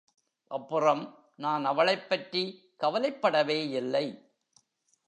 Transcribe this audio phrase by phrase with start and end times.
[0.47, 1.31] அப்புறம்
[1.35, 2.71] நான் அவளைப்பற்றி
[2.79, 4.29] கவலைப்படவேயில்லை.